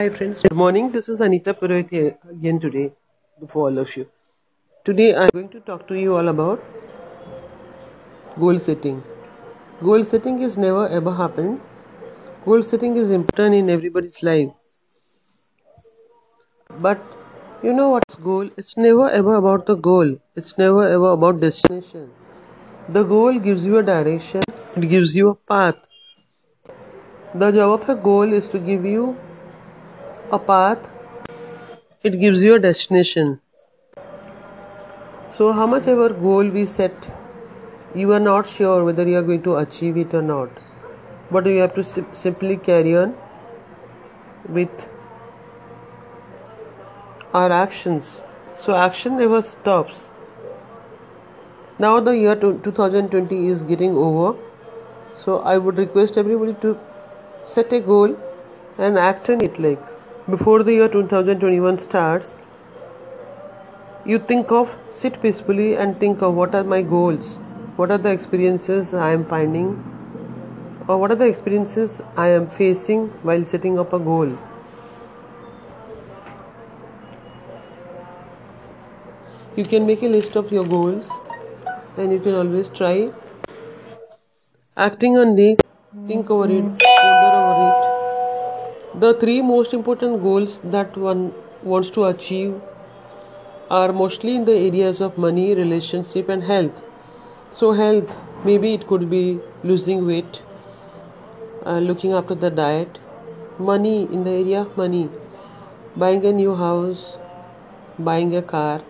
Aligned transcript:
Hi 0.00 0.08
friends, 0.10 0.42
good 0.42 0.56
morning. 0.56 0.90
This 0.90 1.08
is 1.08 1.20
Anita 1.20 1.54
Purohit 1.54 2.16
again 2.28 2.58
today 2.58 2.92
for 3.46 3.68
all 3.68 3.78
of 3.78 3.96
you. 3.96 4.06
Today 4.84 5.14
I'm 5.14 5.30
going 5.32 5.48
to 5.50 5.60
talk 5.60 5.86
to 5.86 5.94
you 5.94 6.16
all 6.16 6.26
about 6.26 6.64
goal 8.40 8.58
setting. 8.58 9.04
Goal 9.80 10.02
setting 10.02 10.40
is 10.42 10.58
never 10.58 10.88
ever 10.88 11.12
happened. 11.12 11.60
Goal 12.44 12.64
setting 12.64 12.96
is 12.96 13.12
important 13.12 13.54
in 13.54 13.70
everybody's 13.70 14.20
life. 14.20 14.48
But 16.80 17.00
you 17.62 17.72
know 17.72 17.90
what's 17.90 18.16
goal? 18.16 18.50
It's 18.56 18.76
never 18.76 19.08
ever 19.08 19.36
about 19.36 19.66
the 19.66 19.76
goal. 19.76 20.16
It's 20.34 20.58
never 20.58 20.88
ever 20.88 21.10
about 21.10 21.40
destination. 21.40 22.10
The 22.88 23.04
goal 23.04 23.38
gives 23.38 23.64
you 23.64 23.78
a 23.78 23.84
direction, 23.84 24.42
it 24.74 24.88
gives 24.88 25.14
you 25.14 25.28
a 25.28 25.36
path. 25.36 25.76
The 27.32 27.52
job 27.52 27.80
of 27.80 27.88
a 27.88 27.94
goal 27.94 28.32
is 28.32 28.48
to 28.48 28.58
give 28.58 28.84
you 28.84 29.16
a 30.32 30.38
path, 30.38 30.88
it 32.02 32.18
gives 32.20 32.42
you 32.42 32.54
a 32.54 32.58
destination. 32.58 33.40
So, 35.36 35.52
how 35.52 35.66
much 35.66 35.86
ever 35.86 36.10
goal 36.10 36.48
we 36.48 36.64
set, 36.66 37.12
you 37.94 38.12
are 38.12 38.20
not 38.20 38.46
sure 38.46 38.84
whether 38.84 39.06
you 39.06 39.18
are 39.18 39.22
going 39.22 39.42
to 39.42 39.56
achieve 39.56 39.96
it 39.96 40.14
or 40.14 40.22
not. 40.22 40.50
But 41.30 41.46
you 41.46 41.58
have 41.58 41.74
to 41.74 41.84
sim- 41.84 42.06
simply 42.12 42.56
carry 42.56 42.96
on 42.96 43.16
with 44.48 44.86
our 47.32 47.50
actions. 47.50 48.20
So, 48.54 48.74
action 48.74 49.16
never 49.16 49.42
stops. 49.42 50.08
Now, 51.78 51.98
the 52.00 52.16
year 52.16 52.36
2020 52.36 53.48
is 53.48 53.62
getting 53.62 53.96
over, 53.96 54.38
so 55.16 55.38
I 55.40 55.58
would 55.58 55.76
request 55.76 56.16
everybody 56.16 56.54
to 56.62 56.78
set 57.44 57.72
a 57.72 57.80
goal 57.80 58.16
and 58.78 58.96
act 58.96 59.28
on 59.28 59.42
it. 59.42 59.58
Like 59.58 59.93
before 60.30 60.62
the 60.62 60.72
year 60.72 60.88
2021 60.88 61.78
starts, 61.78 62.36
you 64.06 64.18
think 64.18 64.50
of 64.50 64.74
sit 64.90 65.20
peacefully 65.20 65.76
and 65.76 66.00
think 66.00 66.22
of 66.22 66.34
what 66.34 66.54
are 66.54 66.64
my 66.64 66.80
goals, 66.80 67.36
what 67.76 67.90
are 67.90 67.98
the 67.98 68.10
experiences 68.10 68.94
I 68.94 69.12
am 69.12 69.26
finding, 69.26 69.68
or 70.88 70.96
what 70.98 71.10
are 71.10 71.14
the 71.14 71.26
experiences 71.26 72.02
I 72.16 72.28
am 72.28 72.48
facing 72.48 73.08
while 73.22 73.44
setting 73.44 73.78
up 73.78 73.92
a 73.92 73.98
goal. 73.98 74.38
You 79.56 79.64
can 79.64 79.86
make 79.86 80.02
a 80.02 80.08
list 80.08 80.36
of 80.36 80.50
your 80.50 80.66
goals 80.66 81.10
and 81.98 82.12
you 82.12 82.18
can 82.18 82.34
always 82.34 82.70
try 82.70 83.10
acting 84.76 85.18
on 85.18 85.36
the 85.36 85.56
think 86.06 86.30
over 86.30 86.50
it, 86.50 86.62
ponder 86.62 87.36
over 87.36 87.90
it. 87.90 87.93
The 88.96 89.12
three 89.14 89.42
most 89.42 89.74
important 89.74 90.22
goals 90.22 90.60
that 90.62 90.96
one 90.96 91.34
wants 91.64 91.90
to 91.90 92.04
achieve 92.04 92.60
are 93.68 93.92
mostly 93.92 94.36
in 94.36 94.44
the 94.44 94.54
areas 94.56 95.00
of 95.00 95.18
money, 95.18 95.52
relationship, 95.52 96.28
and 96.28 96.44
health. 96.44 96.80
So, 97.50 97.72
health 97.72 98.16
maybe 98.44 98.72
it 98.72 98.86
could 98.86 99.10
be 99.10 99.40
losing 99.64 100.06
weight, 100.06 100.42
uh, 101.66 101.80
looking 101.80 102.12
after 102.12 102.36
the 102.36 102.50
diet, 102.50 103.00
money 103.58 104.04
in 104.04 104.22
the 104.22 104.30
area 104.30 104.60
of 104.60 104.76
money, 104.76 105.10
buying 105.96 106.24
a 106.24 106.32
new 106.32 106.54
house, 106.54 107.16
buying 107.98 108.36
a 108.36 108.42
car, 108.42 108.80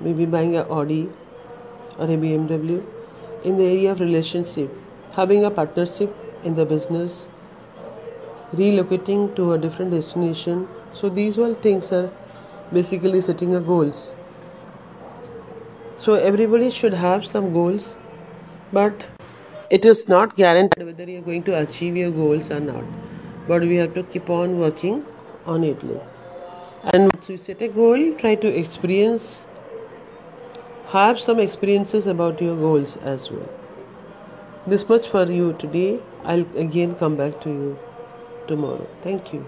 maybe 0.00 0.24
buying 0.24 0.56
a 0.56 0.62
Audi 0.70 1.10
or 1.98 2.04
a 2.04 2.16
BMW. 2.16 2.82
In 3.44 3.58
the 3.58 3.64
area 3.64 3.92
of 3.92 4.00
relationship, 4.00 4.74
having 5.12 5.44
a 5.44 5.50
partnership 5.50 6.16
in 6.44 6.54
the 6.54 6.64
business, 6.64 7.28
relocating 8.52 9.34
to 9.36 9.52
a 9.52 9.58
different 9.58 9.90
destination. 9.90 10.68
So, 10.92 11.08
these 11.08 11.38
all 11.38 11.54
things 11.54 11.92
are 11.92 12.10
basically 12.72 13.20
setting 13.20 13.54
a 13.54 13.60
goals. 13.60 14.12
So 15.98 16.14
everybody 16.14 16.70
should 16.70 16.94
have 16.94 17.24
some 17.24 17.52
goals 17.52 17.96
but 18.72 19.06
it 19.70 19.84
is 19.84 20.08
not 20.08 20.36
guaranteed 20.36 20.84
whether 20.84 21.04
you're 21.04 21.22
going 21.22 21.42
to 21.44 21.58
achieve 21.58 21.96
your 21.96 22.10
goals 22.10 22.50
or 22.50 22.60
not. 22.60 22.84
But 23.48 23.62
we 23.62 23.76
have 23.76 23.94
to 23.94 24.02
keep 24.02 24.28
on 24.28 24.58
working 24.58 25.04
on 25.46 25.64
it 25.64 25.82
and 26.92 27.10
once 27.12 27.28
you 27.28 27.38
set 27.38 27.62
a 27.62 27.68
goal 27.68 28.14
try 28.18 28.34
to 28.34 28.48
experience 28.48 29.44
have 30.88 31.18
some 31.18 31.38
experiences 31.40 32.06
about 32.06 32.40
your 32.40 32.56
goals 32.56 32.96
as 32.98 33.30
well. 33.30 33.48
This 34.66 34.88
much 34.88 35.08
for 35.08 35.24
you 35.30 35.52
today. 35.54 36.00
I'll 36.24 36.46
again 36.56 36.94
come 36.96 37.16
back 37.16 37.40
to 37.42 37.48
you 37.48 37.78
tomorrow. 38.46 38.86
Thank 39.02 39.32
you 39.32 39.46